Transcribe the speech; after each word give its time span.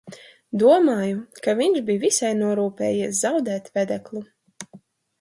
Domāju, 0.63 1.19
ka 1.49 1.55
viņš 1.61 1.85
bij 1.91 2.01
visai 2.05 2.33
norūpējies 2.41 3.23
zaudēt 3.23 3.73
vedeklu. 3.81 4.29